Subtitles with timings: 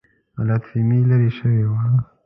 [0.37, 1.93] غلط فهمي لیرې شوې وای.